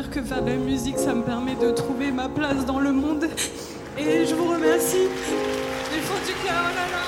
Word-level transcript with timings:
dire 0.00 0.10
que 0.10 0.20
faire 0.20 0.42
de 0.42 0.50
la 0.50 0.56
musique, 0.56 0.98
ça 0.98 1.14
me 1.14 1.22
permet 1.22 1.54
de 1.54 1.70
trouver 1.70 2.12
ma 2.12 2.28
place 2.28 2.66
dans 2.66 2.80
le 2.80 2.92
monde. 2.92 3.24
Et 3.96 4.26
je 4.26 4.34
vous 4.34 4.52
remercie. 4.52 5.08
Il 5.94 6.02
faut 6.02 6.18
du 6.26 6.34
cœur, 6.44 6.64
oh 6.64 6.72
là 6.76 6.86
là. 6.92 7.04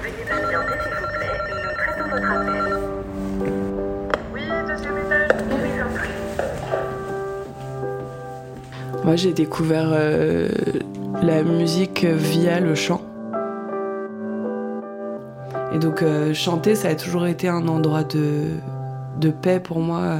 Veuillez 0.00 0.24
patienter, 0.28 0.78
s'il 0.84 0.94
vous 0.94 1.10
plaît. 1.18 1.38
Nous 1.48 1.74
traitons 1.76 2.08
votre 2.08 2.30
appel. 2.30 2.66
Oui, 4.32 4.42
deuxième 4.68 4.98
étage. 4.98 5.28
Vous. 8.94 9.04
Moi, 9.04 9.16
j'ai 9.16 9.32
découvert 9.32 9.90
euh, 9.90 10.48
la 11.20 11.42
musique 11.42 12.04
via 12.04 12.60
le 12.60 12.76
chant. 12.76 13.02
Et 15.74 15.80
donc, 15.80 16.02
euh, 16.02 16.32
chanter, 16.32 16.76
ça 16.76 16.90
a 16.90 16.94
toujours 16.94 17.26
été 17.26 17.48
un 17.48 17.66
endroit 17.66 18.04
de, 18.04 18.50
de 19.20 19.30
paix 19.30 19.60
pour 19.60 19.80
moi, 19.80 20.18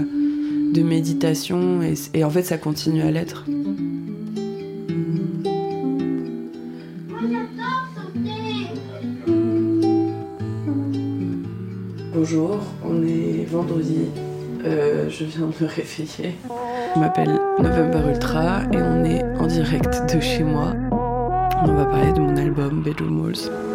de 0.73 0.83
méditation, 0.83 1.81
et, 2.15 2.25
en 2.25 2.31
fait, 2.31 2.43
ça 2.43 2.59
continue 2.59 3.03
à 3.03 3.11
l'être. 3.11 3.45
Bonjour, 12.15 12.61
on 12.85 13.03
est 13.03 13.45
vendredi. 13.51 14.07
Euh, 14.65 15.09
je 15.09 15.25
viens 15.25 15.47
de 15.47 15.65
me 15.65 15.69
réveiller. 15.69 16.37
Je 16.95 17.01
m'appelle 17.01 17.41
November 17.59 18.11
Ultra 18.11 18.63
et 18.73 18.77
on 18.77 19.05
est 19.05 19.25
en 19.39 19.47
direct 19.49 20.15
de 20.15 20.21
chez 20.21 20.45
moi. 20.45 20.73
On 21.65 21.75
va 21.75 21.85
parler 21.85 22.13
de 22.13 22.21
mon 22.21 22.37
album 22.37 22.83
Bedroom 22.83 23.23
Walls. 23.23 23.72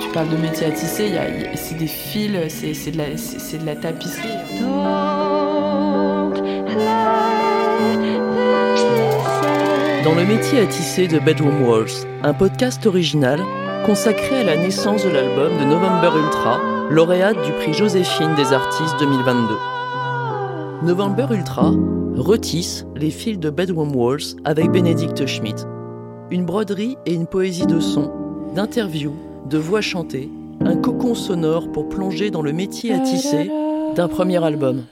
Tu 0.00 0.08
parles 0.12 0.28
de 0.28 0.36
métier 0.36 0.66
à 0.66 0.70
tisser, 0.70 1.06
il 1.06 1.14
y 1.14 1.18
a- 1.18 1.56
c'est 1.56 1.76
des 1.76 1.86
fils, 1.88 2.30
c'est 2.48 2.74
c'est 2.74 2.90
de, 2.92 2.98
la- 2.98 3.16
c'est- 3.16 3.38
c'est 3.40 3.58
de 3.58 3.66
la 3.66 3.74
tapisserie. 3.74 4.28
Dans 10.04 10.14
le 10.14 10.24
métier 10.26 10.60
à 10.60 10.66
tisser 10.66 11.08
de 11.08 11.18
Bedroom 11.18 11.62
Walls, 11.66 11.88
un 12.22 12.34
podcast 12.34 12.84
original 12.86 13.40
consacré 13.86 14.40
à 14.40 14.44
la 14.44 14.56
naissance 14.56 15.04
de 15.04 15.08
l'album 15.10 15.52
de 15.58 15.64
November 15.64 16.10
Ultra, 16.18 16.60
lauréate 16.90 17.40
du 17.44 17.52
prix 17.52 17.72
Joséphine 17.72 18.34
des 18.34 18.52
artistes 18.52 18.96
2022. 19.00 19.54
November 20.82 21.26
Ultra 21.30 21.72
retisse 22.16 22.84
les 22.96 23.10
fils 23.10 23.38
de 23.38 23.48
Bedroom 23.50 23.96
Walls 23.96 24.36
avec 24.44 24.70
Bénédicte 24.70 25.24
Schmidt. 25.26 25.64
Une 26.30 26.44
broderie 26.44 26.96
et 27.06 27.14
une 27.14 27.26
poésie 27.26 27.66
de 27.66 27.80
son, 27.80 28.10
d'interviews, 28.54 29.14
de 29.46 29.58
voix 29.58 29.80
chantées, 29.80 30.30
un 30.60 30.76
cocon 30.76 31.14
sonore 31.14 31.70
pour 31.70 31.88
plonger 31.88 32.30
dans 32.30 32.42
le 32.42 32.52
métier 32.52 32.92
à 32.92 33.00
tisser 33.00 33.50
d'un 33.94 34.08
premier 34.08 34.42
album. 34.42 34.84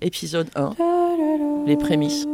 Épisode 0.00 0.48
1 0.54 0.74
Les 1.66 1.76
prémices. 1.76 2.26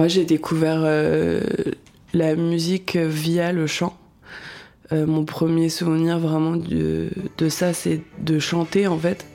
Moi, 0.00 0.08
j'ai 0.08 0.24
découvert 0.24 0.80
euh, 0.82 1.42
la 2.14 2.34
musique 2.34 2.96
via 2.96 3.52
le 3.52 3.66
chant. 3.66 3.94
Euh, 4.92 5.04
mon 5.04 5.26
premier 5.26 5.68
souvenir 5.68 6.18
vraiment 6.18 6.56
de, 6.56 7.10
de 7.36 7.48
ça, 7.50 7.74
c'est 7.74 8.00
de 8.18 8.38
chanter 8.38 8.86
en 8.86 8.96
fait. 8.96 9.26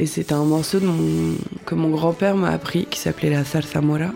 Et 0.00 0.06
c'était 0.06 0.32
un 0.32 0.42
morceau 0.42 0.80
que 1.64 1.74
mon 1.76 1.90
grand-père 1.90 2.34
m'a 2.34 2.50
appris 2.50 2.86
qui 2.86 2.98
s'appelait 2.98 3.30
la 3.30 3.44
zarzamora, 3.44 4.10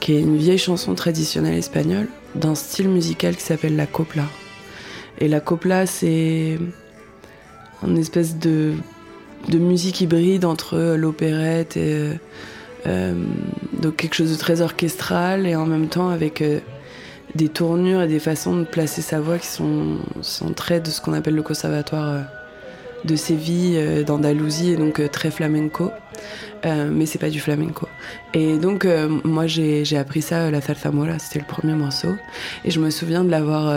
qui 0.00 0.14
est 0.14 0.20
une 0.20 0.36
vieille 0.36 0.58
chanson 0.58 0.96
traditionnelle 0.96 1.58
espagnole 1.58 2.08
d'un 2.34 2.56
style 2.56 2.88
musical 2.88 3.36
qui 3.36 3.42
s'appelle 3.44 3.76
la 3.76 3.86
copla. 3.86 4.24
Et 5.20 5.28
la 5.28 5.38
copla, 5.38 5.86
c'est 5.86 6.58
une 7.86 7.98
espèce 7.98 8.36
de, 8.36 8.72
de 9.48 9.58
musique 9.58 10.00
hybride 10.00 10.44
entre 10.44 10.96
l'opérette 10.96 11.76
et 11.76 12.18
euh, 12.86 13.14
donc 13.84 13.96
quelque 13.96 14.14
chose 14.14 14.32
de 14.32 14.38
très 14.38 14.62
orchestral 14.62 15.46
et 15.46 15.54
en 15.56 15.66
même 15.66 15.88
temps 15.88 16.08
avec 16.08 16.40
euh, 16.40 16.60
des 17.34 17.50
tournures 17.50 18.00
et 18.00 18.08
des 18.08 18.18
façons 18.18 18.56
de 18.56 18.64
placer 18.64 19.02
sa 19.02 19.20
voix 19.20 19.38
qui 19.38 19.46
sont, 19.46 19.98
sont 20.22 20.52
très 20.54 20.80
de 20.80 20.88
ce 20.88 21.02
qu'on 21.02 21.12
appelle 21.12 21.34
le 21.34 21.42
conservatoire 21.42 22.08
euh, 22.08 22.20
de 23.04 23.14
Séville, 23.14 23.76
euh, 23.76 24.02
d'Andalousie, 24.02 24.70
et 24.70 24.76
donc 24.76 25.02
très 25.10 25.30
flamenco. 25.30 25.90
Mais 26.64 27.04
c'est 27.04 27.18
pas 27.18 27.28
du 27.28 27.40
flamenco. 27.40 27.86
Et 28.32 28.56
donc 28.56 28.86
moi 29.22 29.46
j'ai 29.46 29.98
appris 29.98 30.22
ça, 30.22 30.50
la 30.50 30.62
salsa 30.62 30.90
mora, 30.90 31.18
c'était 31.18 31.40
le 31.40 31.44
premier 31.44 31.74
morceau. 31.74 32.08
Et 32.64 32.70
je 32.70 32.80
me 32.80 32.88
souviens 32.88 33.22
de 33.22 33.30
l'avoir, 33.30 33.70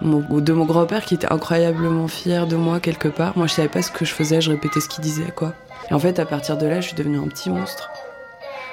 de 0.00 0.52
mon 0.52 0.64
grand-père 0.64 1.04
qui 1.04 1.14
était 1.14 1.32
incroyablement 1.32 2.06
fier 2.06 2.46
de 2.46 2.54
moi 2.54 2.78
quelque 2.78 3.08
part. 3.08 3.36
Moi 3.36 3.48
je 3.48 3.54
savais 3.54 3.66
pas 3.68 3.82
ce 3.82 3.90
que 3.90 4.04
je 4.04 4.14
faisais, 4.14 4.40
je 4.40 4.52
répétais 4.52 4.78
ce 4.78 4.88
qu'il 4.88 5.02
disait 5.02 5.32
quoi. 5.34 5.54
Et 5.90 5.94
en 5.94 5.98
fait 5.98 6.20
à 6.20 6.24
partir 6.24 6.56
de 6.56 6.68
là 6.68 6.80
je 6.80 6.86
suis 6.86 6.94
devenue 6.94 7.18
un 7.18 7.26
petit 7.26 7.50
monstre 7.50 7.90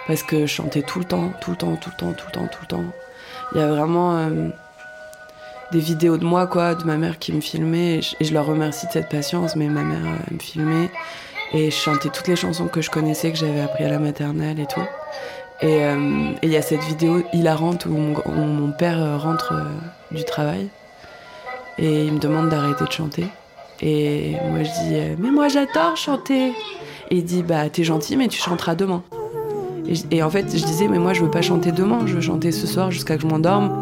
parce 0.08 0.24
que 0.24 0.42
je 0.42 0.48
chantais 0.48 0.82
tout 0.82 1.00
le 1.00 1.06
temps, 1.06 1.34
tout 1.42 1.52
le 1.52 1.58
temps, 1.58 1.76
tout 1.76 1.90
le 1.90 1.98
temps, 1.98 2.14
tout 2.14 2.26
le 2.28 2.32
temps, 2.32 2.48
tout 2.48 2.60
le 2.62 2.68
temps. 2.68 2.86
Il 3.54 3.60
y 3.60 3.64
a 3.64 3.68
vraiment 3.68 4.18
euh, 4.18 4.50
des 5.72 5.80
vidéos 5.80 6.18
de 6.18 6.24
moi, 6.24 6.48
quoi, 6.48 6.76
de 6.76 6.84
ma 6.86 6.96
mère 6.98 7.20
qui 7.20 7.34
me 7.34 7.42
filmait, 7.42 8.00
et 8.20 8.24
je, 8.26 8.34
leur 8.34 8.46
remercie 8.46 8.88
de 8.88 8.92
cette 8.94 9.10
patience, 9.10 9.56
mais 9.56 9.68
ma 9.68 9.84
mère 9.84 10.06
euh, 10.06 10.34
me 10.34 10.40
filmait, 10.40 10.90
et 11.54 11.70
je 11.70 11.76
chantais 11.76 12.10
toutes 12.10 12.28
les 12.28 12.38
chansons 12.38 12.68
que 12.68 12.82
je 12.82 12.90
connaissais, 12.90 13.32
que 13.32 13.38
j'avais 13.38 13.62
appris 13.62 13.84
à 13.84 13.90
la 13.90 14.00
maternelle 14.00 14.60
et 14.60 14.66
tout. 14.66 14.82
Et 15.62 15.84
euh, 15.84 16.32
il 16.42 16.50
y 16.50 16.58
a 16.58 16.62
cette 16.62 16.84
vidéo 16.84 17.24
hilarante 17.34 17.86
où 17.86 17.98
mon, 17.98 18.72
père 18.72 19.22
rentre 19.22 19.54
du 20.12 20.24
travail, 20.24 20.70
et 21.78 22.06
il 22.06 22.14
me 22.14 22.20
demande 22.20 22.50
d'arrêter 22.50 22.86
de 22.86 22.92
chanter. 22.92 23.28
Et 23.82 24.36
moi 24.50 24.64
je 24.64 24.70
dis, 24.70 25.16
mais 25.20 25.32
moi 25.32 25.48
j'adore 25.50 25.96
chanter. 25.98 26.54
Et 27.10 27.18
il 27.18 27.24
dit, 27.24 27.44
bah 27.44 27.70
t'es 27.70 27.84
gentil, 27.84 28.18
mais 28.18 28.28
tu 28.28 28.40
chanteras 28.40 28.76
demain. 28.76 29.04
Et, 30.12 30.22
en 30.22 30.30
fait, 30.30 30.46
je 30.58 30.66
disais, 30.66 30.88
mais 30.88 31.00
moi, 31.00 31.14
je 31.14 31.24
veux 31.24 31.32
pas 31.32 31.42
chanter 31.42 31.72
demain, 31.72 32.00
je 32.06 32.16
veux 32.16 32.22
chanter 32.22 32.52
ce 32.52 32.68
soir 32.68 32.92
jusqu'à 32.92 33.16
que 33.16 33.22
je 33.22 33.28
m'endorme. 33.28 33.80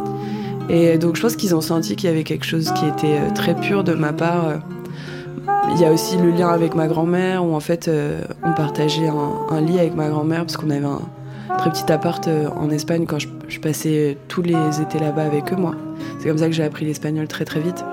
Et 0.69 0.97
donc, 0.97 1.15
je 1.15 1.21
pense 1.21 1.35
qu'ils 1.35 1.55
ont 1.55 1.61
senti 1.61 1.95
qu'il 1.95 2.09
y 2.09 2.13
avait 2.13 2.23
quelque 2.23 2.45
chose 2.45 2.71
qui 2.73 2.85
était 2.85 3.19
euh, 3.19 3.31
très 3.33 3.55
pur 3.55 3.83
de 3.83 3.93
ma 3.93 4.13
part. 4.13 4.47
euh. 4.47 4.57
Il 5.73 5.81
y 5.81 5.85
a 5.85 5.91
aussi 5.91 6.17
le 6.17 6.29
lien 6.31 6.49
avec 6.49 6.75
ma 6.75 6.87
grand-mère, 6.87 7.43
où 7.43 7.55
en 7.55 7.59
fait, 7.59 7.87
euh, 7.87 8.21
on 8.43 8.53
partageait 8.53 9.09
un, 9.49 9.61
lit 9.61 9.79
avec 9.79 9.95
ma 9.95 10.09
grand-mère, 10.09 10.41
parce 10.41 10.57
qu'on 10.57 10.69
avait 10.69 10.85
un 10.85 11.01
très 11.57 11.71
petit 11.71 11.91
appart 11.91 12.27
en 12.55 12.69
Espagne 12.69 13.05
quand 13.05 13.17
je, 13.19 13.59
passais 13.59 14.17
tous 14.27 14.41
les 14.41 14.55
étés 14.81 14.99
là-bas 14.99 15.23
avec 15.23 15.51
eux, 15.53 15.55
moi. 15.55 15.73
C'est 16.19 16.27
comme 16.27 16.37
ça 16.37 16.47
que 16.47 16.53
j'ai 16.53 16.63
appris 16.63 16.85
l'espagnol 16.85 17.27
très 17.27 17.45
très 17.45 17.59
vite. 17.59 17.83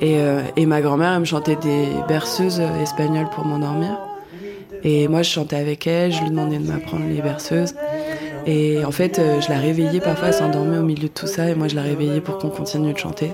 Et, 0.00 0.66
ma 0.66 0.80
grand-mère, 0.80 1.12
elle 1.12 1.20
me 1.20 1.24
chantait 1.24 1.56
des 1.56 1.88
berceuses 2.08 2.60
espagnoles 2.80 3.28
pour 3.30 3.44
m'endormir. 3.44 3.96
Et 4.88 5.08
moi, 5.08 5.22
je 5.22 5.30
chantais 5.30 5.56
avec 5.56 5.88
elle, 5.88 6.12
je 6.12 6.22
lui 6.22 6.30
demandais 6.30 6.58
de 6.58 6.66
m'apprendre 6.66 7.06
les 7.08 7.20
berceuses. 7.20 7.74
Et 8.46 8.84
en 8.84 8.92
fait, 8.92 9.18
euh, 9.18 9.40
je 9.40 9.48
la 9.48 9.58
réveillais 9.58 9.98
parfois, 9.98 10.28
elle 10.28 10.34
s'endormait 10.34 10.78
au 10.78 10.84
milieu 10.84 11.08
de 11.08 11.12
tout 11.12 11.26
ça, 11.26 11.50
et 11.50 11.56
moi, 11.56 11.66
je 11.66 11.74
la 11.74 11.82
réveillais 11.82 12.20
pour 12.20 12.38
qu'on 12.38 12.50
continue 12.50 12.92
de 12.92 12.98
chanter. 12.98 13.32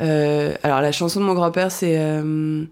Euh, 0.00 0.52
alors, 0.64 0.80
la 0.80 0.90
chanson 0.90 1.20
de 1.20 1.24
mon 1.24 1.34
grand-père, 1.34 1.70
c'est 1.70 1.96
euh, 1.98 2.64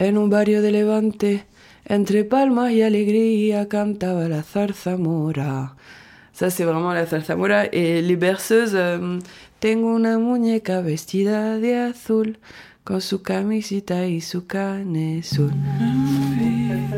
En 0.00 0.16
un 0.16 0.28
barrio 0.28 0.62
de 0.62 0.68
Levante, 0.68 1.44
entre 1.90 2.22
palmas 2.22 2.70
y 2.70 2.82
alegría, 2.82 3.66
cantaba 3.66 4.26
la 4.26 4.42
zarzamora. 4.42 5.74
Ça, 6.32 6.48
c'est 6.48 6.64
vraiment 6.64 6.94
la 6.94 7.04
zarzamora. 7.04 7.66
Et 7.72 8.00
les 8.00 8.16
berceuses, 8.16 8.74
euh, 8.74 9.18
Tengo 9.58 9.92
una 9.92 10.18
muñeca 10.18 10.80
vestida 10.82 11.58
de 11.58 11.76
azul, 11.76 12.38
con 12.84 13.00
su 13.00 13.22
camisita 13.22 14.06
y 14.06 14.20
su 14.20 14.46
canesur. 14.46 15.50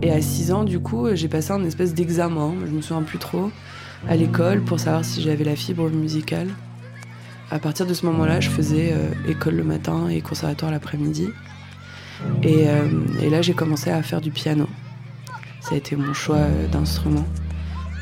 Et 0.00 0.10
à 0.10 0.22
6 0.22 0.52
ans, 0.52 0.64
du 0.64 0.78
coup, 0.78 1.08
j'ai 1.14 1.28
passé 1.28 1.52
un 1.52 1.64
espèce 1.64 1.92
d'examen, 1.92 2.54
je 2.66 2.70
me 2.70 2.80
souviens 2.80 3.02
plus 3.02 3.18
trop, 3.18 3.50
à 4.08 4.16
l'école 4.16 4.62
pour 4.62 4.78
savoir 4.80 5.04
si 5.04 5.20
j'avais 5.22 5.44
la 5.44 5.56
fibre 5.56 5.90
musicale. 5.90 6.48
À 7.50 7.58
partir 7.58 7.86
de 7.86 7.94
ce 7.94 8.04
moment-là, 8.06 8.40
je 8.40 8.50
faisais 8.50 8.90
euh, 8.92 9.10
école 9.26 9.56
le 9.56 9.64
matin 9.64 10.08
et 10.08 10.20
conservatoire 10.20 10.70
l'après-midi. 10.70 11.28
Et, 12.42 12.68
euh, 12.68 12.88
et 13.22 13.30
là, 13.30 13.42
j'ai 13.42 13.54
commencé 13.54 13.90
à 13.90 14.02
faire 14.02 14.20
du 14.20 14.30
piano. 14.30 14.66
Ça 15.60 15.74
a 15.74 15.78
été 15.78 15.96
mon 15.96 16.12
choix 16.12 16.36
euh, 16.36 16.68
d'instrument. 16.68 17.24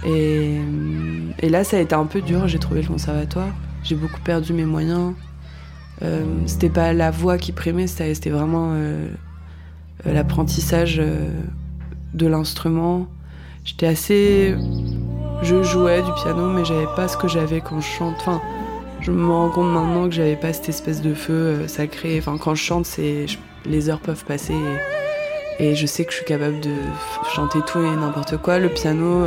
Et 0.05 0.61
là, 1.49 1.65
ça 1.65 1.79
a 1.79 1.81
été 1.81 1.95
un 1.95 2.07
peu 2.07 2.21
dur. 2.21 2.47
J'ai 2.47 2.59
trouvé 2.59 2.83
le 2.83 2.89
conservatoire. 2.89 3.53
J'ai 3.87 3.95
beaucoup 3.95 4.21
perdu 4.21 4.53
mes 4.53 4.65
moyens. 4.65 5.13
Euh, 6.03 6.25
c'était 6.47 6.69
pas 6.69 6.93
la 6.93 7.13
voix 7.13 7.39
qui 7.39 7.53
primait, 7.53 7.87
c'était 7.87 8.31
vraiment 8.31 8.73
euh, 8.73 9.07
euh, 10.05 10.13
l'apprentissage 10.13 10.97
euh, 10.99 11.31
de 12.13 12.27
l'instrument. 12.27 13.07
J'étais 13.65 13.87
assez. 13.87 14.57
Je 15.43 15.63
jouais 15.63 16.03
du 16.03 16.11
piano, 16.21 16.49
mais 16.49 16.65
j'avais 16.65 16.89
pas 16.97 17.07
ce 17.07 17.17
que 17.17 17.29
j'avais 17.29 17.61
quand 17.61 17.81
je 17.81 17.87
chante. 17.87 18.17
Enfin, 18.19 18.43
je 19.03 19.13
me 19.13 19.31
rends 19.31 19.51
compte 19.51 19.73
maintenant 19.73 20.09
que 20.09 20.15
j'avais 20.17 20.35
pas 20.37 20.53
cette 20.53 20.69
espèce 20.69 21.01
de 21.01 21.15
feu 21.15 21.69
sacré. 21.69 22.19
Enfin, 22.19 22.39
quand 22.39 22.57
je 22.57 22.65
chante, 22.65 22.87
c'est 22.87 23.27
les 23.67 23.89
heures 23.89 24.01
peuvent 24.01 24.25
passer 24.25 24.57
et, 25.61 25.77
je 25.77 25.87
sais 25.87 26.05
que 26.05 26.11
je 26.11 26.17
suis 26.17 26.27
capable 26.27 26.59
de 26.61 26.75
chanter 27.35 27.61
tout 27.69 27.79
et 27.79 27.97
n'importe 27.97 28.37
quoi. 28.39 28.59
Le 28.59 28.69
piano, 28.69 29.27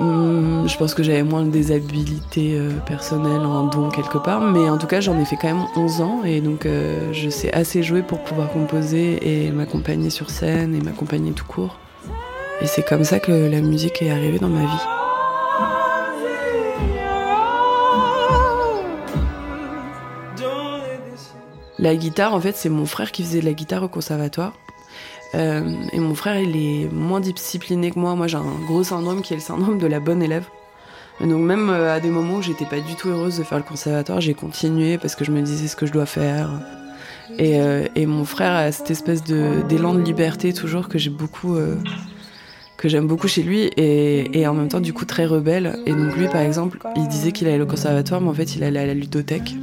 hmm, 0.00 0.68
je 0.68 0.76
pense 0.76 0.94
que 0.94 1.02
j'avais 1.02 1.22
moins 1.22 1.42
des 1.42 1.72
habilités 1.72 2.58
euh, 2.58 2.70
personnelles, 2.86 3.42
un 3.42 3.64
don 3.64 3.88
quelque 3.90 4.18
part, 4.18 4.40
mais 4.40 4.68
en 4.68 4.78
tout 4.78 4.86
cas, 4.86 5.00
j'en 5.00 5.18
ai 5.18 5.24
fait 5.24 5.36
quand 5.36 5.48
même 5.48 5.66
11 5.76 6.00
ans 6.00 6.22
et 6.24 6.40
donc 6.40 6.66
euh, 6.66 7.12
je 7.12 7.28
sais 7.30 7.52
assez 7.52 7.82
jouer 7.82 8.02
pour 8.02 8.22
pouvoir 8.24 8.50
composer 8.50 9.46
et 9.46 9.50
m'accompagner 9.50 10.10
sur 10.10 10.30
scène 10.30 10.74
et 10.74 10.80
m'accompagner 10.80 11.32
tout 11.32 11.46
court. 11.46 11.78
Et 12.60 12.66
c'est 12.66 12.86
comme 12.86 13.04
ça 13.04 13.20
que 13.20 13.32
la 13.32 13.60
musique 13.60 14.02
est 14.02 14.10
arrivée 14.10 14.38
dans 14.38 14.48
ma 14.48 14.62
vie. 14.62 14.86
La 21.78 21.94
guitare, 21.94 22.34
en 22.34 22.40
fait, 22.40 22.56
c'est 22.56 22.70
mon 22.70 22.86
frère 22.86 23.12
qui 23.12 23.22
faisait 23.22 23.40
de 23.40 23.44
la 23.44 23.52
guitare 23.52 23.82
au 23.82 23.88
conservatoire. 23.88 24.54
Euh, 25.34 25.74
et 25.92 25.98
mon 25.98 26.14
frère, 26.14 26.40
il 26.40 26.56
est 26.56 26.92
moins 26.92 27.20
discipliné 27.20 27.90
que 27.90 27.98
moi. 27.98 28.14
Moi, 28.14 28.26
j'ai 28.26 28.36
un 28.36 28.44
gros 28.66 28.84
syndrome 28.84 29.22
qui 29.22 29.32
est 29.32 29.36
le 29.36 29.42
syndrome 29.42 29.78
de 29.78 29.86
la 29.86 30.00
bonne 30.00 30.22
élève. 30.22 30.44
Donc, 31.20 31.40
même 31.40 31.70
euh, 31.70 31.94
à 31.94 32.00
des 32.00 32.10
moments 32.10 32.36
où 32.36 32.42
j'étais 32.42 32.66
pas 32.66 32.80
du 32.80 32.94
tout 32.94 33.08
heureuse 33.08 33.38
de 33.38 33.42
faire 33.42 33.58
le 33.58 33.64
conservatoire, 33.64 34.20
j'ai 34.20 34.34
continué 34.34 34.98
parce 34.98 35.14
que 35.14 35.24
je 35.24 35.30
me 35.30 35.40
disais 35.40 35.66
ce 35.68 35.76
que 35.76 35.86
je 35.86 35.92
dois 35.92 36.06
faire. 36.06 36.50
Et, 37.38 37.60
euh, 37.60 37.86
mon 37.96 38.24
frère 38.24 38.52
a 38.52 38.72
cette 38.72 38.90
espèce 38.90 39.24
d'élan 39.24 39.94
de, 39.94 40.00
liberté 40.00 40.52
toujours 40.52 40.88
que 40.88 40.98
j'aime 40.98 41.14
beaucoup 41.14 41.58
chez 43.28 43.42
lui 43.42 43.70
et, 43.76 44.46
en 44.46 44.54
même 44.54 44.68
temps 44.68 44.80
du 44.80 44.92
coup 44.92 45.04
très 45.04 45.26
rebelle 45.26 45.80
et 45.86 45.92
donc 45.92 46.16
lui 46.16 46.28
par 46.28 46.40
exemple 46.40 46.78
il 46.94 47.08
disait 47.08 47.32
qu'il 47.32 47.48
allait 47.48 47.60
au 47.60 47.66
conservatoire 47.66 48.20
mais 48.20 48.28
en 48.28 48.34
fait 48.34 48.54
il 48.54 48.62
allait 48.62 48.78
à 48.78 48.86
la 48.86 48.94
ludothèque 48.94 49.56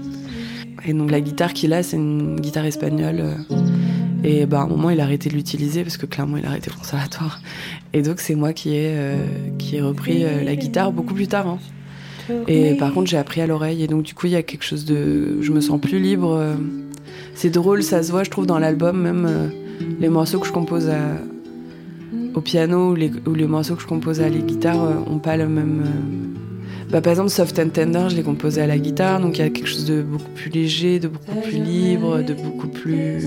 et 0.85 0.93
donc 0.93 1.09
la 1.09 1.21
guitare 1.21 1.53
qu'il 1.53 1.71
a 1.71 1.83
c'est 1.83 1.95
une 1.95 2.39
guitare 2.39 2.65
espagnole 2.65 3.23
et 4.23 4.45
bah, 4.45 4.59
à 4.59 4.63
un 4.63 4.67
moment, 4.67 4.89
il 4.89 4.99
a 4.99 5.03
arrêté 5.03 5.29
de 5.29 5.35
l'utiliser 5.35 5.83
parce 5.83 5.97
que 5.97 6.05
clairement, 6.05 6.37
il 6.37 6.45
a 6.45 6.49
arrêté 6.49 6.69
le 6.69 6.77
conservatoire. 6.77 7.41
Et 7.93 8.01
donc, 8.01 8.19
c'est 8.19 8.35
moi 8.35 8.53
qui 8.53 8.69
ai, 8.75 8.93
euh, 8.95 9.15
qui 9.57 9.75
ai 9.77 9.81
repris 9.81 10.23
euh, 10.23 10.43
la 10.43 10.55
guitare 10.55 10.91
beaucoup 10.91 11.13
plus 11.13 11.27
tard. 11.27 11.47
hein. 11.47 11.59
Et 12.47 12.75
par 12.75 12.93
contre, 12.93 13.09
j'ai 13.09 13.17
appris 13.17 13.41
à 13.41 13.47
l'oreille. 13.47 13.83
Et 13.83 13.87
donc, 13.87 14.03
du 14.03 14.13
coup, 14.13 14.27
il 14.27 14.33
y 14.33 14.35
a 14.37 14.43
quelque 14.43 14.63
chose 14.63 14.85
de. 14.85 15.41
Je 15.41 15.51
me 15.51 15.59
sens 15.61 15.79
plus 15.81 15.99
libre. 15.99 16.31
euh. 16.33 16.53
C'est 17.35 17.49
drôle, 17.49 17.83
ça 17.83 18.01
se 18.03 18.11
voit, 18.11 18.23
je 18.23 18.29
trouve, 18.29 18.45
dans 18.45 18.59
l'album, 18.59 19.01
même 19.01 19.51
les 19.99 20.07
morceaux 20.09 20.39
que 20.39 20.47
je 20.47 20.51
compose 20.53 20.89
au 22.35 22.41
piano 22.41 22.91
ou 22.91 22.95
les, 22.95 23.11
les 23.35 23.45
morceaux 23.47 23.75
que 23.75 23.81
je 23.81 23.87
compose 23.87 24.21
à 24.21 24.29
la 24.29 24.37
guitare 24.37 24.83
euh, 24.83 24.93
ont 25.11 25.19
pas 25.19 25.35
le 25.37 25.47
même. 25.49 25.83
Bah, 26.91 27.01
par 27.01 27.11
exemple, 27.11 27.29
Soft 27.29 27.57
and 27.59 27.69
Tender, 27.69 28.05
je 28.09 28.15
l'ai 28.15 28.21
composé 28.23 28.61
à 28.61 28.67
la 28.67 28.77
guitare, 28.77 29.19
donc 29.19 29.37
il 29.37 29.41
y 29.41 29.43
a 29.43 29.49
quelque 29.49 29.67
chose 29.67 29.85
de 29.85 30.01
beaucoup 30.03 30.29
plus 30.35 30.49
léger, 30.51 30.99
de 30.99 31.07
beaucoup 31.07 31.39
plus 31.41 31.57
libre, 31.57 32.21
de 32.21 32.33
beaucoup 32.33 32.67
plus 32.67 33.25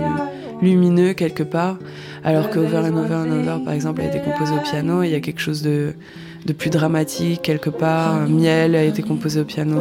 lumineux 0.63 1.13
quelque 1.15 1.43
part. 1.43 1.77
Alors 2.25 2.51
que 2.51 2.59
Over 2.59 2.79
and 2.79 2.97
Over 2.97 3.15
and 3.15 3.33
Over, 3.41 3.65
par 3.65 3.75
exemple, 3.75 4.01
a 4.01 4.05
été 4.07 4.21
composé 4.21 4.53
au 4.55 4.61
piano, 4.63 5.03
il 5.03 5.11
y 5.11 5.15
a 5.15 5.21
quelque 5.21 5.41
chose 5.41 5.63
de, 5.63 5.95
de 6.45 6.53
plus 6.53 6.71
dramatique 6.71 7.43
quelque 7.43 7.71
part. 7.71 8.27
Miel 8.29 8.75
a 8.75 8.83
été 8.83 9.03
composé 9.03 9.41
au 9.41 9.45
piano, 9.45 9.79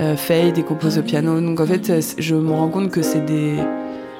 euh, 0.00 0.16
Fade 0.16 0.58
est 0.58 0.62
composé 0.66 1.00
au 1.00 1.02
piano. 1.02 1.40
Donc 1.40 1.60
en 1.60 1.66
fait, 1.66 1.84
c'est- 1.86 2.20
je 2.20 2.34
me 2.34 2.50
rends 2.52 2.68
compte 2.68 2.90
que 2.90 3.02
c'est 3.02 3.24
des. 3.24 3.54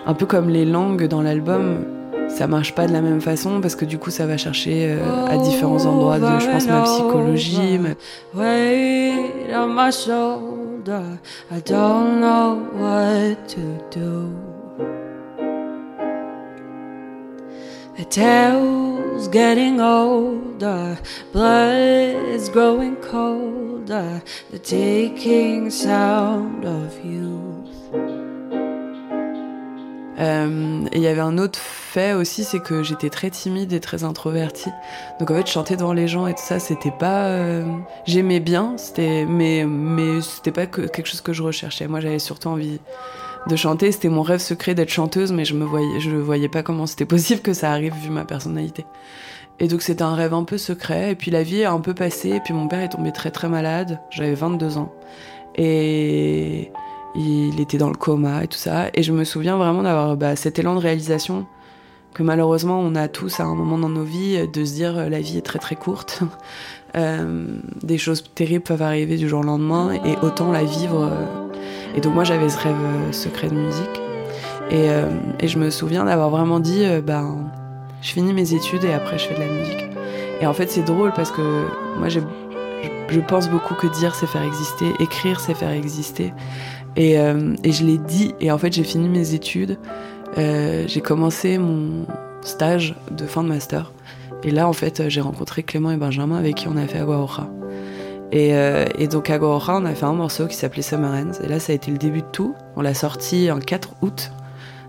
Un 0.07 0.15
peu 0.15 0.27
comme 0.27 0.49
les 0.49 0.65
langues 0.65 1.07
dans 1.07 1.23
l'album, 1.23 1.85
ça 2.29 2.47
marche 2.47 2.75
pas 2.75 2.87
de 2.87 2.93
la 2.93 3.03
même 3.03 3.21
façon 3.21 3.61
parce 3.61 3.77
que 3.77 3.85
du 3.85 3.99
coup, 3.99 4.11
ça 4.11 4.27
va 4.27 4.37
chercher 4.37 4.87
euh, 4.99 5.27
à 5.29 5.37
différents 5.37 5.85
endroits 5.87 6.19
de, 6.19 6.41
je 6.41 6.47
pense, 6.49 6.67
ma 6.67 6.83
psychologie. 6.83 7.79
on 8.35 9.69
my 9.75 9.91
shoulder, 9.93 11.03
I 11.51 11.61
don't 11.65 12.21
know 12.21 12.59
what 12.81 13.37
to 13.49 13.61
do. 13.95 14.62
The 18.03 19.29
getting 19.31 19.81
older, 19.81 20.99
growing 22.53 22.97
the 25.67 25.71
sound 25.71 26.65
of 26.65 26.99
youth. 27.05 27.69
Euh, 30.19 30.85
et 30.93 30.97
il 30.97 31.03
y 31.03 31.07
avait 31.07 31.21
un 31.21 31.39
autre 31.39 31.59
fait 31.59 32.13
aussi, 32.13 32.43
c'est 32.45 32.61
que 32.61 32.83
j'étais 32.83 33.09
très 33.09 33.31
timide 33.31 33.73
et 33.73 33.81
très 33.81 34.03
introvertie. 34.05 34.71
Donc 35.21 35.31
en 35.31 35.35
fait, 35.35 35.47
chanter 35.47 35.77
devant 35.77 35.93
les 35.93 36.09
gens 36.09 36.27
et 36.27 36.35
tout 36.35 36.43
ça, 36.43 36.59
c'était 36.59 36.91
pas. 36.91 37.27
euh, 37.27 37.65
J'aimais 38.05 38.41
bien, 38.41 38.75
c'était, 38.79 39.25
mais 39.29 39.65
mais 39.65 40.21
c'était 40.21 40.53
pas 40.53 40.67
que, 40.67 40.83
quelque 40.83 41.07
chose 41.07 41.21
que 41.21 41.33
je 41.33 41.43
recherchais. 41.43 41.87
Moi, 41.87 42.01
j'avais 42.01 42.19
surtout 42.19 42.49
envie 42.49 42.81
de 43.49 43.57
chanter. 43.57 43.93
C'était 43.93 44.09
mon 44.09 44.23
rêve 44.23 44.41
secret 44.41 44.75
d'être 44.75 44.91
chanteuse, 44.91 45.33
mais 45.33 45.45
je 45.45 45.55
me 45.55 45.65
voyais, 45.65 46.01
je 46.01 46.11
voyais 46.11 46.49
pas 46.49 46.63
comment 46.63 46.87
c'était 46.87 47.05
possible 47.05 47.41
que 47.41 47.53
ça 47.53 47.71
arrive 47.71 47.95
vu 47.95 48.11
ma 48.11 48.25
personnalité. 48.25 48.85
Et 49.61 49.69
donc 49.69 49.83
c'était 49.83 50.03
un 50.03 50.15
rêve 50.15 50.35
un 50.35 50.45
peu 50.45 50.59
secret. 50.59 51.13
Et 51.13 51.15
puis 51.15 51.31
la 51.31 51.43
vie 51.43 51.65
a 51.65 51.73
un 51.73 51.81
peu 51.81 51.95
passé. 51.95 52.31
Et 52.31 52.41
puis 52.41 52.55
mon 52.55 52.69
père 52.69 52.81
est 52.81 52.91
tombé 52.91 53.13
très 53.13 53.31
très 53.31 53.49
malade. 53.49 54.01
J'avais 54.11 54.35
22 54.35 54.79
ans. 54.79 54.93
Et 55.55 56.73
il 57.15 57.61
était 57.61 57.79
dans 57.79 57.91
le 57.91 57.97
coma 57.97 58.45
et 58.45 58.49
tout 58.49 58.59
ça. 58.59 58.89
Et 58.95 59.03
je 59.03 59.13
me 59.13 59.25
souviens 59.25 59.57
vraiment 59.57 59.83
d'avoir 59.83 60.17
bah, 60.17 60.37
cet 60.37 60.59
élan 60.59 60.75
de 60.75 60.81
réalisation 60.81 61.47
que 62.15 62.23
malheureusement 62.23 62.79
on 62.79 62.95
a 62.95 63.09
tous 63.09 63.41
à 63.41 63.45
un 63.45 63.55
moment 63.55 63.79
dans 63.79 63.89
nos 63.89 64.05
vies, 64.05 64.47
de 64.47 64.65
se 64.65 64.75
dire 64.75 65.09
la 65.09 65.21
vie 65.21 65.39
est 65.39 65.47
très 65.47 65.59
très 65.59 65.77
courte. 65.77 66.23
Euh, 66.95 67.47
des 67.83 67.97
choses 67.97 68.23
terribles 68.35 68.65
peuvent 68.65 68.83
arriver 68.83 69.17
du 69.17 69.27
jour 69.27 69.41
au 69.41 69.43
lendemain 69.43 69.95
et 69.95 70.15
autant 70.21 70.53
la 70.53 70.63
vivre. 70.63 71.11
Et 71.95 72.01
donc 72.01 72.15
moi 72.15 72.25
j'avais 72.25 72.49
ce 72.49 72.59
rêve 72.59 72.75
euh, 72.75 73.13
secret 73.13 73.49
de 73.49 73.55
musique. 73.55 74.01
Et, 74.71 74.89
euh, 74.89 75.09
et 75.41 75.49
je 75.49 75.59
me 75.59 75.71
souviens 75.71 76.05
d'avoir 76.05 76.31
vraiment 76.31 76.61
dit, 76.61 76.85
euh, 76.85 77.01
ben, 77.03 77.51
je 78.01 78.13
finis 78.13 78.33
mes 78.33 78.55
études 78.55 78.85
et 78.85 78.93
après 78.93 79.19
je 79.19 79.27
fais 79.27 79.35
de 79.35 79.41
la 79.41 79.47
musique. 79.47 79.85
Et 80.41 80.47
en 80.47 80.53
fait 80.53 80.71
c'est 80.71 80.83
drôle 80.83 81.13
parce 81.13 81.31
que 81.31 81.43
moi 81.99 82.09
je 82.09 82.21
pense 83.29 83.49
beaucoup 83.49 83.75
que 83.75 83.87
dire 83.87 84.15
c'est 84.15 84.27
faire 84.27 84.43
exister, 84.43 84.87
écrire 84.99 85.41
c'est 85.41 85.55
faire 85.55 85.71
exister. 85.71 86.33
Et, 86.97 87.15
je 87.17 87.85
l'ai 87.85 87.99
dit, 87.99 88.35
et 88.41 88.51
en 88.51 88.59
fait 88.59 88.73
j'ai 88.73 88.85
fini 88.85 89.09
mes 89.09 89.35
études, 89.35 89.79
j'ai 90.37 91.01
commencé 91.01 91.59
mon 91.59 92.07
stage 92.41 92.97
de 93.13 93.25
fin 93.25 93.45
de 93.45 93.49
master. 93.49 93.93
Et 94.43 94.51
là 94.51 94.67
en 94.67 94.73
fait 94.73 95.09
j'ai 95.09 95.21
rencontré 95.21 95.63
Clément 95.63 95.93
et 95.93 95.97
Benjamin 95.97 96.37
avec 96.37 96.57
qui 96.57 96.69
on 96.69 96.77
a 96.77 96.87
fait 96.89 96.99
Aguaora. 96.99 97.49
Et, 98.33 98.55
euh, 98.55 98.87
et 98.99 99.09
donc 99.09 99.29
Aguaora 99.29 99.77
on 99.77 99.85
a 99.85 99.95
fait 99.95 100.07
un 100.07 100.15
morceau 100.15 100.47
qui 100.47 100.57
s'appelait 100.57 100.83
Summer 100.83 101.13
Ends. 101.13 101.43
Et 101.45 101.49
là 101.49 101.61
ça 101.61 101.73
a 101.73 101.75
été 101.75 101.91
le 101.91 101.99
début 101.99 102.23
de 102.23 102.27
tout. 102.33 102.55
On 102.77 102.81
l'a 102.83 102.95
sorti 102.95 103.51
en 103.51 103.59
4 103.59 103.91
août 104.01 104.33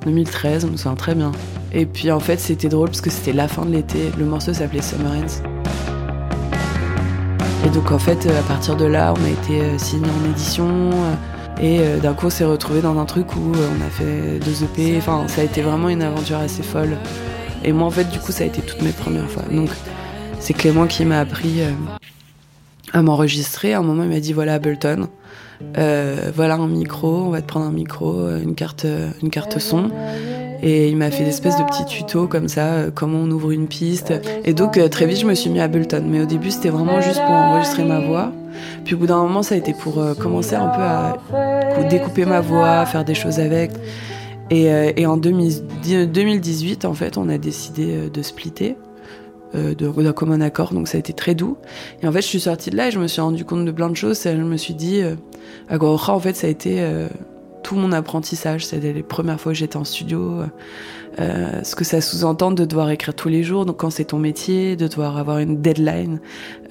2013, 0.05 0.65
on 0.65 0.71
me 0.71 0.77
souvient 0.77 0.95
très 0.95 1.13
bien. 1.13 1.31
Et 1.73 1.85
puis 1.85 2.09
en 2.11 2.19
fait 2.19 2.39
c'était 2.39 2.69
drôle 2.69 2.89
parce 2.89 3.01
que 3.01 3.09
c'était 3.09 3.33
la 3.33 3.47
fin 3.47 3.65
de 3.65 3.71
l'été. 3.71 4.11
Le 4.17 4.25
morceau 4.25 4.53
s'appelait 4.53 4.81
Summer 4.81 5.11
Ends. 5.11 5.43
Et 7.65 7.69
donc 7.69 7.91
en 7.91 7.99
fait, 7.99 8.25
euh, 8.25 8.39
à 8.39 8.43
partir 8.43 8.75
de 8.75 8.85
là, 8.85 9.13
on 9.17 9.23
a 9.25 9.29
été 9.29 9.61
euh, 9.61 9.77
signé 9.77 10.07
en 10.09 10.29
édition. 10.29 10.91
euh, 10.91 11.97
Et 11.97 11.99
d'un 12.01 12.13
coup, 12.13 12.25
on 12.25 12.29
s'est 12.29 12.43
retrouvé 12.43 12.81
dans 12.81 12.97
un 12.99 13.05
truc 13.05 13.35
où 13.35 13.51
on 13.53 13.81
a 13.85 13.89
fait 13.89 14.39
deux 14.39 14.63
EP. 14.63 14.97
Enfin, 14.97 15.25
ça 15.27 15.41
a 15.41 15.43
été 15.45 15.61
vraiment 15.61 15.87
une 15.87 16.01
aventure 16.01 16.37
assez 16.39 16.61
folle. 16.63 16.97
Et 17.63 17.71
moi, 17.71 17.87
en 17.87 17.91
fait, 17.91 18.09
du 18.09 18.19
coup, 18.19 18.33
ça 18.33 18.43
a 18.43 18.47
été 18.47 18.61
toutes 18.61 18.81
mes 18.81 18.91
premières 18.91 19.29
fois. 19.29 19.43
Donc, 19.49 19.69
c'est 20.39 20.53
Clément 20.53 20.87
qui 20.87 21.05
m'a 21.05 21.21
appris 21.21 21.61
à 22.93 23.01
m'enregistrer. 23.01 23.73
À 23.73 23.79
un 23.79 23.83
moment, 23.83 24.03
il 24.03 24.09
m'a 24.09 24.19
dit 24.19 24.33
voilà, 24.33 24.53
Ableton, 24.55 25.09
euh, 25.77 26.31
voilà 26.33 26.55
un 26.55 26.67
micro, 26.67 27.23
on 27.25 27.29
va 27.29 27.41
te 27.41 27.47
prendre 27.47 27.65
un 27.65 27.71
micro, 27.71 28.19
euh, 28.19 28.41
une 28.41 28.55
carte, 28.55 28.85
euh, 28.85 29.09
une 29.21 29.29
carte 29.29 29.59
son. 29.59 29.89
Et 30.65 30.87
il 30.87 30.95
m'a 30.95 31.11
fait 31.11 31.25
des 31.25 31.29
espèces 31.31 31.57
de 31.57 31.63
petits 31.63 31.85
tutos 31.85 32.27
comme 32.27 32.47
ça, 32.47 32.65
euh, 32.67 32.91
comment 32.93 33.17
on 33.17 33.31
ouvre 33.31 33.51
une 33.51 33.67
piste. 33.67 34.13
Et 34.45 34.53
donc 34.53 34.79
très 34.89 35.05
vite, 35.05 35.19
je 35.19 35.25
me 35.25 35.33
suis 35.33 35.49
mis 35.49 35.59
à 35.59 35.65
Ableton. 35.65 36.03
Mais 36.07 36.21
au 36.21 36.25
début, 36.25 36.51
c'était 36.51 36.69
vraiment 36.69 37.01
juste 37.01 37.21
pour 37.21 37.31
enregistrer 37.31 37.83
ma 37.83 37.99
voix. 37.99 38.31
Puis 38.85 38.95
au 38.95 38.97
bout 38.97 39.07
d'un 39.07 39.17
moment, 39.17 39.43
ça 39.43 39.55
a 39.55 39.57
été 39.57 39.73
pour 39.73 40.01
commencer 40.19 40.55
un 40.55 40.67
peu 40.67 40.81
à 40.81 41.17
découper 41.89 42.25
ma 42.25 42.39
voix, 42.39 42.85
faire 42.85 43.03
des 43.03 43.15
choses 43.15 43.39
avec. 43.39 43.71
Et, 44.51 44.67
et 44.95 45.05
en 45.05 45.17
2018, 45.17 46.85
en 46.85 46.93
fait, 46.93 47.17
on 47.17 47.27
a 47.27 47.37
décidé 47.37 48.09
de 48.13 48.21
splitter. 48.21 48.77
Euh, 49.55 49.75
d'un 49.75 50.13
commun 50.13 50.41
accord, 50.41 50.73
donc 50.73 50.87
ça 50.87 50.97
a 50.97 50.99
été 50.99 51.13
très 51.13 51.35
doux. 51.35 51.57
Et 52.01 52.07
en 52.07 52.11
fait, 52.11 52.21
je 52.21 52.27
suis 52.27 52.39
sortie 52.39 52.71
de 52.71 52.75
là 52.75 52.87
et 52.87 52.91
je 52.91 52.99
me 52.99 53.07
suis 53.07 53.21
rendu 53.21 53.45
compte 53.45 53.65
de 53.65 53.71
plein 53.71 53.89
de 53.89 53.95
choses. 53.95 54.19
Je 54.23 54.31
me 54.31 54.57
suis 54.57 54.73
dit, 54.73 55.01
euh, 55.01 55.15
en 55.79 56.19
fait, 56.19 56.35
ça 56.35 56.47
a 56.47 56.49
été 56.49 56.81
euh, 56.81 57.07
tout 57.61 57.75
mon 57.75 57.91
apprentissage. 57.91 58.65
C'était 58.65 58.93
les 58.93 59.03
premières 59.03 59.39
fois 59.39 59.51
que 59.51 59.57
j'étais 59.57 59.77
en 59.77 59.83
studio. 59.83 60.41
Euh, 61.19 61.61
ce 61.63 61.75
que 61.75 61.83
ça 61.83 62.01
sous-entend 62.01 62.51
de 62.51 62.65
devoir 62.65 62.89
écrire 62.89 63.13
tous 63.13 63.29
les 63.29 63.43
jours, 63.43 63.65
donc 63.65 63.77
quand 63.77 63.91
c'est 63.91 64.05
ton 64.05 64.17
métier, 64.17 64.75
de 64.75 64.87
devoir 64.87 65.17
avoir 65.17 65.37
une 65.37 65.61
deadline, 65.61 66.19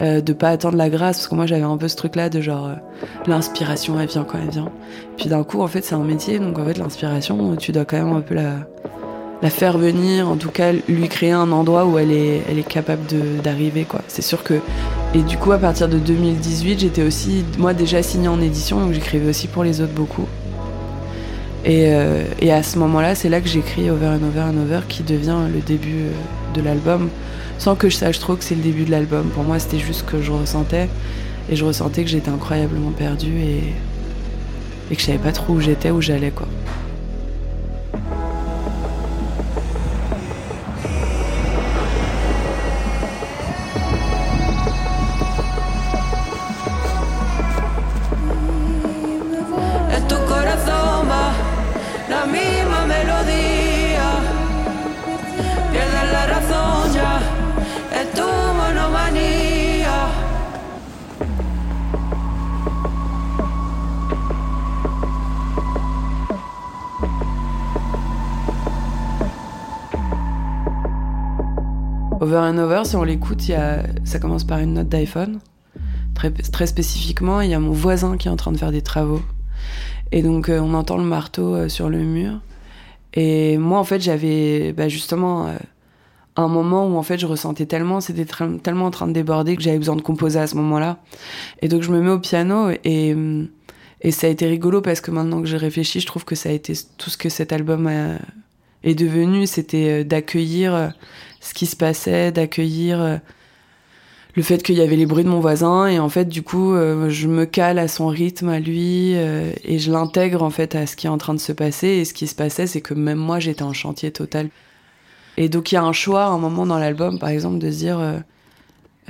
euh, 0.01 0.21
de 0.21 0.33
pas 0.33 0.49
attendre 0.49 0.77
la 0.77 0.91
grâce, 0.91 1.19
parce 1.19 1.29
que 1.29 1.35
moi 1.37 1.47
j'avais 1.47 1.63
un 1.63 1.77
peu 1.77 1.87
ce 1.87 1.95
truc-là 1.97 2.29
de 2.29 2.41
genre 2.41 2.67
euh, 2.67 2.75
l'inspiration 3.27 4.01
elle 4.01 4.09
vient 4.09 4.25
quand 4.25 4.39
elle 4.43 4.51
vient. 4.51 4.73
Puis 5.17 5.29
d'un 5.29 5.45
coup 5.45 5.61
en 5.61 5.69
fait 5.69 5.85
c'est 5.85 5.95
un 5.95 6.03
métier, 6.03 6.41
donc 6.41 6.59
en 6.59 6.65
fait 6.65 6.77
l'inspiration 6.77 7.55
tu 7.57 7.71
dois 7.71 7.85
quand 7.85 7.99
même 7.99 8.17
un 8.17 8.21
peu 8.21 8.35
la 8.35 8.67
la 9.43 9.51
faire 9.51 9.77
venir, 9.77 10.29
en 10.29 10.37
tout 10.37 10.51
cas 10.51 10.73
lui 10.89 11.09
créer 11.09 11.33
un 11.33 11.51
endroit 11.51 11.85
où 11.85 11.99
elle 11.99 12.13
est, 12.13 12.67
capable 12.69 13.03
d'arriver 13.43 13.85
quoi. 13.85 14.01
C'est 14.07 14.23
sûr 14.23 14.45
que 14.45 14.55
et 15.15 15.23
du 15.23 15.37
coup 15.37 15.51
à 15.51 15.59
partir 15.59 15.89
de 15.89 15.99
2018 15.99 16.79
j'étais 16.79 17.03
aussi 17.03 17.45
moi 17.59 17.75
déjà 17.75 18.03
signée 18.03 18.29
en 18.29 18.41
édition 18.41 18.81
donc 18.81 18.93
j'écrivais 18.93 19.29
aussi 19.29 19.49
pour 19.49 19.65
les 19.65 19.81
autres 19.81 19.93
beaucoup. 19.93 20.27
Et, 21.65 21.93
euh, 21.93 22.25
et 22.41 22.53
à 22.53 22.63
ce 22.63 22.79
moment-là 22.79 23.17
c'est 23.17 23.29
là 23.29 23.41
que 23.41 23.49
j'écris 23.49 23.91
Over 23.91 24.07
and 24.07 24.27
Over 24.29 24.43
and 24.43 24.63
Over 24.63 24.81
qui 24.89 25.03
devient 25.03 25.37
le 25.53 25.61
début 25.61 26.03
euh, 26.03 26.55
de 26.55 26.63
l'album 26.63 27.09
sans 27.59 27.75
que 27.75 27.89
je 27.89 27.97
sache 27.97 28.21
trop 28.21 28.37
que 28.37 28.45
c'est 28.45 28.55
le 28.55 28.63
début 28.63 28.85
de 28.85 28.93
l'album. 28.93 29.27
Pour 29.35 29.43
moi 29.43 29.59
c'était 29.59 29.79
juste 29.79 30.01
ce 30.01 30.05
que 30.05 30.23
je 30.23 30.31
ressentais 30.31 30.89
et 31.51 31.57
je 31.57 31.65
ressentais 31.65 32.05
que 32.05 32.11
j'étais 32.11 32.31
incroyablement 32.31 32.93
perdue 32.93 33.41
et, 33.41 33.73
et 34.91 34.95
que 34.95 35.01
je 35.01 35.07
savais 35.07 35.19
pas 35.19 35.33
trop 35.33 35.55
où 35.55 35.61
j'étais, 35.61 35.91
où 35.91 36.01
j'allais 36.01 36.31
quoi. 36.31 36.47
Over 72.21 72.37
and 72.37 72.59
Over, 72.59 72.83
si 72.85 72.95
on 72.95 73.03
l'écoute, 73.03 73.43
ça 73.43 74.19
commence 74.21 74.45
par 74.45 74.61
une 74.61 74.75
note 74.75 74.89
d'iPhone. 74.89 75.41
Très, 76.15 76.67
spécifiquement, 76.67 77.41
il 77.41 77.51
y 77.51 77.55
a 77.55 77.59
mon 77.59 77.73
voisin 77.73 78.17
qui 78.17 78.29
est 78.29 78.31
en 78.31 78.37
train 78.37 78.53
de 78.53 78.57
faire 78.57 78.71
des 78.71 78.81
travaux. 78.81 79.21
Et 80.13 80.23
donc, 80.23 80.49
euh, 80.49 80.61
on 80.61 80.75
entend 80.75 80.99
le 80.99 81.05
marteau 81.05 81.55
euh, 81.55 81.69
sur 81.69 81.89
le 81.89 81.99
mur. 81.99 82.41
Et 83.15 83.59
moi, 83.59 83.81
en 83.81 83.85
fait, 83.85 84.01
j'avais 84.01 84.73
bah, 84.73 84.89
justement 84.89 85.49
euh, 85.49 85.57
un 86.37 86.49
moment 86.49 86.87
où 86.87 86.97
en 86.97 87.03
fait 87.03 87.19
je 87.19 87.27
ressentais 87.27 87.67
tellement, 87.67 88.01
c'était 88.01 88.27
tellement 88.63 88.87
en 88.87 88.91
train 88.91 89.07
de 89.07 89.13
déborder 89.13 89.57
que 89.57 89.63
j'avais 89.63 89.79
besoin 89.79 89.97
de 89.97 90.03
composer 90.03 90.39
à 90.39 90.47
ce 90.47 90.57
moment-là. 90.57 90.99
Et 91.61 91.69
donc, 91.69 91.83
je 91.83 91.91
me 91.91 92.01
mets 92.01 92.11
au 92.11 92.19
piano 92.19 92.71
et, 92.85 93.15
et 94.01 94.11
ça 94.11 94.27
a 94.27 94.31
été 94.31 94.47
rigolo 94.47 94.81
parce 94.81 95.01
que 95.01 95.11
maintenant 95.11 95.41
que 95.41 95.47
j'ai 95.47 95.59
réfléchi, 95.59 96.01
je 96.01 96.07
trouve 96.07 96.25
que 96.25 96.35
ça 96.35 96.49
a 96.49 96.53
été 96.53 96.75
tout 96.97 97.11
ce 97.11 97.17
que 97.17 97.29
cet 97.29 97.53
album 97.53 97.91
est 98.83 98.95
devenu. 98.95 99.47
C'était 99.47 100.05
d'accueillir 100.05 100.93
ce 101.43 101.53
qui 101.53 101.67
se 101.67 101.77
passait, 101.77 102.33
d'accueillir 102.33 103.03
euh, 103.03 103.17
le 104.35 104.43
fait 104.43 104.63
qu'il 104.63 104.77
y 104.77 104.81
avait 104.81 104.97
les 104.97 105.07
bruits 105.07 105.25
de 105.25 105.29
mon 105.29 105.41
voisin 105.41 105.87
et 105.89 105.99
en 105.99 106.09
fait 106.09 106.27
du 106.27 106.43
coup 106.43 106.73
euh, 106.73 107.11
je 107.11 107.29
me 107.29 107.45
cale 107.45 107.79
à 107.79 107.89
son 107.89 108.07
rythme 108.07 108.49
à 108.49 108.61
lui 108.61 109.15
euh, 109.15 109.53
et 109.65 109.79
je 109.79 109.93
l'intègre 109.93 110.43
en 110.43 110.51
fait 110.51 110.75
à 110.75 110.87
ce 110.87 110.97
qui 110.97 111.07
est 111.07 111.11
en 111.11 111.19
train 111.19 111.35
de 111.35 111.41
se 111.41 111.53
passer 111.53 111.89
et 111.89 112.05
ce 112.07 112.15
qui 112.15 112.27
se 112.27 112.35
passait 112.35 112.67
c'est 112.67 112.81
que 112.81 112.95
même 112.95 113.19
moi 113.19 113.41
j'étais 113.41 113.65
en 113.65 113.75
chantier 113.75 114.11
total 114.11 114.49
et 115.37 115.49
donc 115.49 115.73
il 115.73 115.77
y 115.77 115.79
a 115.79 115.83
un 115.83 115.93
choix 115.93 116.27
un 116.27 116.39
moment 116.39 116.67
dans 116.67 116.79
l'album 116.79 117.19
par 117.19 117.31
exemple 117.31 117.59
de 117.59 117.69
dire 117.69 118.23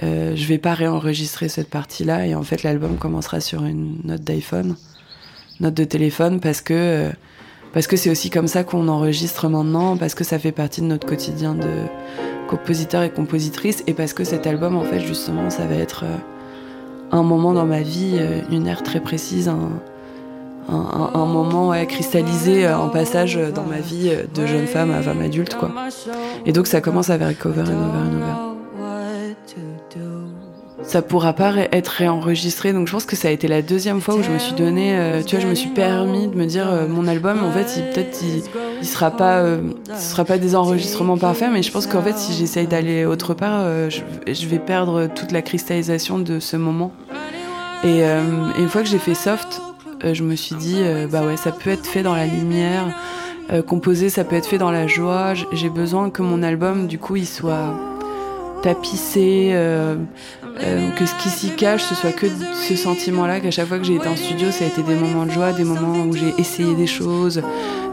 je 0.01 0.47
vais 0.47 0.59
pas 0.59 0.75
réenregistrer 0.75 1.49
cette 1.49 1.69
partie 1.69 2.05
là 2.05 2.27
et 2.27 2.35
en 2.35 2.43
fait 2.43 2.63
l'album 2.63 2.97
commencera 2.97 3.41
sur 3.41 3.65
une 3.65 3.99
note 4.05 4.23
d'iPhone 4.23 4.77
note 5.61 5.75
de 5.75 5.85
téléphone 5.85 6.41
parce 6.41 6.61
que 6.61 7.11
parce 7.73 7.87
que 7.87 7.97
c'est 7.97 8.11
aussi 8.11 8.29
comme 8.29 8.49
ça 8.49 8.65
qu'on 8.65 8.87
enregistre 8.89 9.49
maintenant, 9.49 9.97
parce 9.97 10.15
que 10.15 10.25
ça 10.25 10.39
fait 10.39 10.53
partie 10.53 10.83
de 10.83 10.87
notre 10.87 11.07
quotidien 11.07 11.55
de 11.55 11.87
compositeur 12.49 13.03
et 13.03 13.11
compositrice, 13.11 13.83
et 13.87 13.95
parce 13.95 14.13
que 14.13 14.25
cet 14.25 14.47
album, 14.47 14.77
en 14.77 14.83
fait, 14.83 15.01
justement, 15.01 15.49
ça 15.49 15.65
va 15.65 15.77
être 15.77 16.05
euh, 16.05 16.17
un 17.13 17.23
moment 17.23 17.55
dans 17.55 17.65
ma 17.65 17.81
vie, 17.81 18.17
euh, 18.19 18.43
une 18.51 18.67
ère 18.67 18.83
très 18.83 19.01
précise, 19.01 19.51
un, 20.69 21.27
moment 21.27 21.71
ouais, 21.71 21.87
cristallisé, 21.87 22.67
un 22.67 22.89
passage 22.89 23.39
dans 23.55 23.65
ma 23.65 23.79
vie 23.79 24.11
de 24.35 24.47
jeune 24.47 24.67
femme 24.67 24.91
à 24.91 25.03
femme 25.03 25.21
adulte, 25.21 25.57
quoi. 25.57 25.71
Et 26.47 26.53
donc 26.53 26.67
ça 26.67 26.81
commence 26.81 27.11
avec 27.11 27.45
Over 27.45 27.63
and 27.63 27.65
Over 27.65 27.99
and 27.99 28.17
Over 28.17 28.53
ça 30.83 31.01
pourra 31.01 31.33
pas 31.33 31.53
être 31.73 31.89
réenregistré. 31.89 32.73
Donc 32.73 32.87
je 32.87 32.93
pense 32.93 33.05
que 33.05 33.17
ça 33.17 33.29
a 33.29 33.31
été 33.31 33.49
la 33.49 33.63
deuxième 33.63 34.01
fois 34.01 34.15
où 34.15 34.23
je 34.23 34.31
me 34.31 34.39
suis 34.39 34.53
donné, 34.53 34.97
euh, 34.97 35.23
tu 35.23 35.37
vois, 35.37 35.45
je 35.45 35.49
me 35.49 35.55
suis 35.55 35.71
permis 35.71 36.29
de 36.29 36.37
me 36.37 36.47
dire 36.47 36.71
euh, 36.71 36.87
mon 36.87 37.07
album, 37.07 37.43
en 37.45 37.51
fait, 37.51 37.93
peut-être 37.93 38.19
il, 38.23 38.43
il, 38.81 38.87
sera 38.87 39.11
pas, 39.11 39.39
euh, 39.39 39.61
ce 39.95 40.11
sera 40.11 40.25
pas 40.25 40.39
des 40.39 40.55
enregistrements 40.55 41.19
parfaits, 41.19 41.51
mais 41.53 41.63
je 41.63 41.71
pense 41.71 41.87
qu'en 41.87 42.03
fait, 42.03 42.17
si 42.17 42.33
j'essaye 42.35 42.67
d'aller 42.67 43.05
autre 43.05 43.35
part, 43.35 43.65
je, 43.89 44.47
vais 44.47 44.59
perdre 44.59 45.07
toute 45.07 45.33
la 45.33 45.43
cristallisation 45.43 46.19
de 46.19 46.41
ce 46.41 46.57
moment. 46.57 46.93
Et 47.85 48.03
une 48.03 48.69
fois 48.69 48.83
que 48.83 48.89
j'ai 48.89 48.99
fait 48.99 49.15
soft, 49.15 49.61
je 50.03 50.23
me 50.23 50.35
suis 50.35 50.57
dit, 50.57 50.83
bah 51.11 51.25
ouais, 51.25 51.37
ça 51.37 51.53
peut 51.53 51.71
être 51.71 51.87
fait 51.87 52.03
dans 52.03 52.15
la 52.15 52.27
lumière. 52.27 52.95
composé, 53.67 54.09
ça 54.09 54.25
peut 54.25 54.37
être 54.37 54.47
fait 54.47 54.59
dans 54.59 54.71
la 54.71 54.87
joie. 54.87 55.35
J'ai 55.53 55.71
besoin 55.71 56.11
que 56.11 56.23
mon 56.23 56.43
album, 56.43 56.87
du 56.87 56.99
coup, 56.99 57.17
il 57.17 57.27
soit 57.27 57.75
tapissé, 58.63 59.51
euh, 59.53 59.97
euh, 60.63 60.91
que 60.93 61.05
ce 61.05 61.15
qui 61.17 61.29
s'y 61.29 61.51
cache, 61.51 61.83
ce 61.83 61.95
soit 61.95 62.13
que 62.13 62.27
ce 62.55 62.77
sentiment-là, 62.77 63.41
qu'à 63.41 63.51
chaque 63.51 63.67
fois 63.67 63.79
que 63.79 63.85
j'ai 63.85 63.97
été 63.97 64.09
en 64.09 64.17
studio, 64.17 64.51
ça 64.51 64.65
a 64.65 64.69
été 64.69 64.83
des 64.83 64.95
moments 64.95 65.27
de 65.27 65.31
joie, 65.31 65.53
des 65.53 65.65
moments 65.65 66.05
où 66.05 66.15
j'ai 66.15 66.33
essayé 66.39 66.75
des 66.75 66.87
choses, 66.87 67.43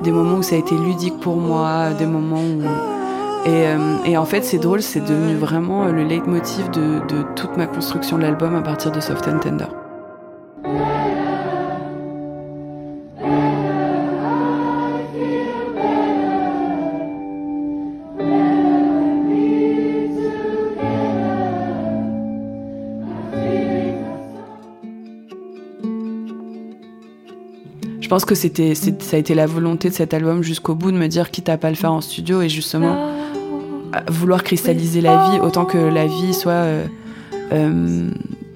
des 0.03 0.11
moments 0.11 0.37
où 0.37 0.43
ça 0.43 0.55
a 0.55 0.59
été 0.59 0.75
ludique 0.75 1.19
pour 1.19 1.37
moi, 1.37 1.89
des 1.97 2.05
moments 2.05 2.41
où... 2.41 2.61
Et, 3.45 3.67
euh, 3.67 3.77
et 4.05 4.17
en 4.17 4.25
fait, 4.25 4.43
c'est 4.43 4.59
drôle, 4.59 4.81
c'est 4.81 4.99
devenu 4.99 5.35
vraiment 5.35 5.85
le 5.85 6.03
leitmotiv 6.03 6.69
de, 6.71 6.99
de 7.07 7.23
toute 7.35 7.55
ma 7.57 7.67
construction 7.67 8.17
de 8.17 8.23
l'album 8.23 8.55
à 8.55 8.61
partir 8.61 8.91
de 8.91 8.99
Soft 8.99 9.27
and 9.27 9.39
Tender. 9.39 9.78
Je 28.09 28.15
pense 28.15 28.25
que 28.25 28.33
ça 28.33 28.47
a 28.47 29.19
été 29.19 29.35
la 29.35 29.45
volonté 29.45 29.87
de 29.87 29.93
cet 29.93 30.15
album 30.15 30.41
jusqu'au 30.41 30.73
bout 30.73 30.91
de 30.91 30.97
me 30.97 31.05
dire 31.05 31.29
quitte 31.29 31.47
à 31.47 31.57
pas 31.57 31.69
le 31.69 31.75
faire 31.75 31.91
en 31.91 32.01
studio 32.01 32.41
et 32.41 32.49
justement 32.49 33.13
vouloir 34.09 34.43
cristalliser 34.43 34.99
la 34.99 35.29
vie 35.29 35.39
autant 35.39 35.63
que 35.63 35.77
la 35.77 36.07
vie 36.07 36.33
soit 36.33 36.53
euh, 36.53 36.87
euh, 37.51 38.09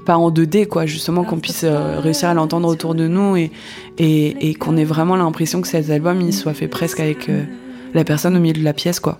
pas 0.07 0.17
en 0.17 0.31
2D 0.31 0.65
quoi 0.65 0.87
justement 0.87 1.23
qu'on 1.23 1.37
puisse 1.37 1.65
euh, 1.65 1.99
réussir 1.99 2.29
à 2.29 2.33
l'entendre 2.33 2.67
autour 2.67 2.95
de 2.95 3.07
nous 3.07 3.35
et, 3.37 4.55
qu'on 4.59 4.75
ait 4.75 4.85
vraiment 4.85 5.15
l'impression 5.17 5.61
que 5.61 5.67
cet 5.67 5.91
album 5.91 6.19
il 6.21 6.33
soit 6.33 6.55
fait 6.55 6.67
presque 6.67 6.99
avec 6.99 7.29
la 7.93 8.03
personne 8.03 8.35
au 8.35 8.39
milieu 8.39 8.53
de 8.53 8.63
la 8.63 8.73
pièce 8.73 8.99
quoi. 8.99 9.19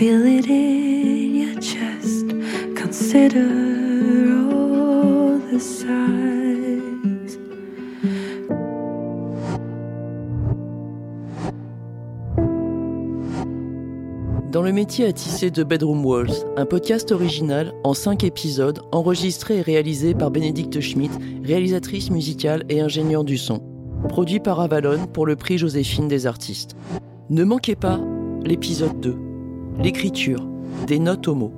Feel 0.00 0.24
it 0.24 0.46
in 0.46 1.34
your 1.36 1.60
chest. 1.60 2.24
consider 2.74 3.44
all 4.50 5.38
the 5.52 5.58
sides. 5.58 7.38
Dans 14.50 14.62
le 14.62 14.72
métier 14.72 15.04
à 15.04 15.12
tisser 15.12 15.50
de 15.50 15.62
Bedroom 15.62 16.02
Walls, 16.06 16.32
un 16.56 16.64
podcast 16.64 17.12
original 17.12 17.74
en 17.84 17.92
5 17.92 18.24
épisodes 18.24 18.80
enregistré 18.92 19.58
et 19.58 19.60
réalisé 19.60 20.14
par 20.14 20.30
Bénédicte 20.30 20.80
Schmidt, 20.80 21.14
réalisatrice 21.44 22.10
musicale 22.10 22.64
et 22.70 22.80
ingénieure 22.80 23.24
du 23.24 23.36
son. 23.36 23.62
Produit 24.08 24.40
par 24.40 24.60
Avalon 24.60 25.06
pour 25.12 25.26
le 25.26 25.36
prix 25.36 25.58
Joséphine 25.58 26.08
des 26.08 26.26
artistes. 26.26 26.74
Ne 27.28 27.44
manquez 27.44 27.76
pas 27.76 28.00
l'épisode 28.42 28.98
2, 28.98 29.29
l'écriture, 29.82 30.46
des 30.86 30.98
notes 30.98 31.26
aux 31.28 31.34
mots. 31.34 31.52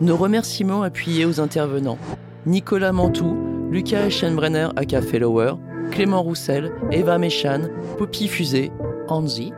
Nos 0.00 0.16
remerciements 0.16 0.82
appuyés 0.82 1.24
aux 1.24 1.40
intervenants 1.40 1.98
Nicolas 2.46 2.92
Mantoux, 2.92 3.36
Lucas 3.70 4.06
Eschenbrenner 4.06 4.68
à 4.74 4.84
Café 4.84 5.18
Lower, 5.20 5.54
Clément 5.92 6.22
Roussel, 6.22 6.72
Eva 6.90 7.18
Méchan, 7.18 7.68
Poppy 7.98 8.26
Fusée, 8.26 8.72
Anzi, 9.08 9.52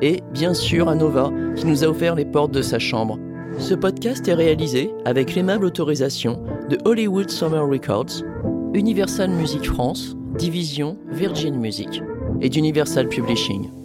et 0.00 0.22
bien 0.32 0.54
sûr 0.54 0.88
à 0.88 0.94
Nova 0.94 1.30
qui 1.56 1.66
nous 1.66 1.84
a 1.84 1.88
offert 1.88 2.14
les 2.14 2.24
portes 2.24 2.52
de 2.52 2.62
sa 2.62 2.78
chambre. 2.78 3.18
Ce 3.58 3.74
podcast 3.74 4.26
est 4.28 4.34
réalisé 4.34 4.90
avec 5.04 5.34
l'aimable 5.34 5.66
autorisation 5.66 6.42
de 6.70 6.78
Hollywood 6.86 7.30
Summer 7.30 7.68
Records, 7.68 8.22
Universal 8.72 9.30
Music 9.30 9.66
France, 9.66 10.16
Division 10.38 10.96
Virgin 11.10 11.56
Music 11.56 12.02
et 12.40 12.48
d'Universal 12.48 13.08
Publishing. 13.08 13.81